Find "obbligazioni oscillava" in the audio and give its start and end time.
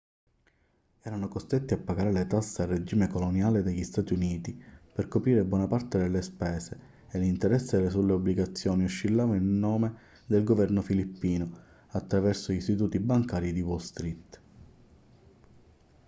8.13-9.35